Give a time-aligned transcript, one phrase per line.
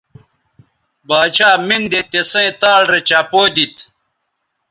[1.07, 3.81] باڇھا مِن دے تِسیئں تال رے چپو دیتھ